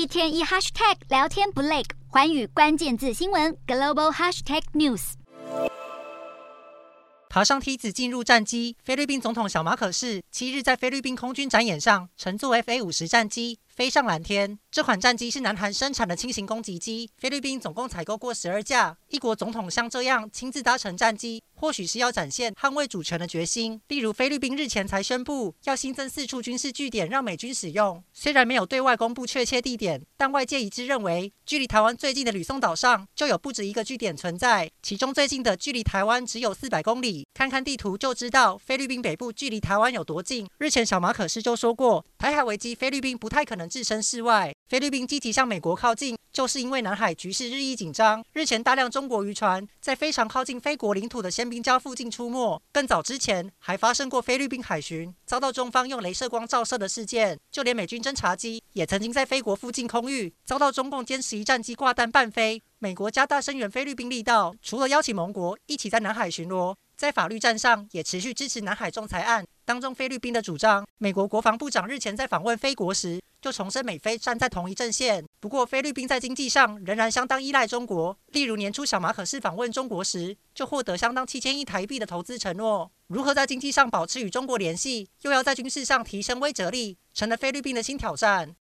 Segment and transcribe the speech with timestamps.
[0.00, 5.12] 一天一 hashtag 聊天不累，环宇关键字新闻 global hashtag news。
[7.28, 13.58] 爬上梯子进入战机，菲律宾总统小马可是七日在菲律宾空军展演上乘坐 FA 五十战机。
[13.80, 17.08] 飞上蓝天，这款战机是南韩生产的轻型攻击机。
[17.16, 18.94] 菲律宾总共采购过十二架。
[19.08, 23.80] 一国总统像这样亲自搭乘战机，或许是要展现捍卫主权的决心。
[23.88, 37.26] 例如，菲律宾日前才宣布要新增四处军事据点让美军使用，虽然没有对外公布确切地点，但外界一致认为，距离台湾最近的吕宋岛上就有不止一个据点存在，其中最近的距离台湾只有四百公里。
[37.32, 40.46] 看看地图就知道菲律宾北部距离台湾有多近。
[40.58, 44.52] 日前小马可斯就说过，台海危机菲律宾不太可能置身事外。
[44.68, 48.24] 菲律宾积极向美国靠近，就是因为南海局势日益紧张。
[48.32, 52.60] 日前大量中国渔船在非常靠近菲国领土的仙宾礁附近出没。
[52.72, 57.38] 更早之前还发生过菲律宾海巡遭到中方用镭射光照射的事件。
[57.50, 62.62] 就连美军侦察机也曾经在菲国附近空域遭到中共歼十一战机挂弹伴飞。
[62.78, 70.86] 美国加大声援菲律宾力道，除了邀请盟国一起在南海巡逻，在法律战上也持续支持南海仲裁案当中菲律宾的主张。
[70.96, 75.24] 美国国防部长日前在访问菲国时，就重申美菲站在同一阵线。
[75.40, 78.16] 不过，菲律宾在经济上仍然相当依赖中国。
[78.28, 82.90] 例如，年初小马可是访问中国时，就获得相当七千亿台币的投资承诺。
[83.06, 88.54] 如何在经济上保持与中国联系，又要在军事上提升威慑力，成了菲律宾的新挑战。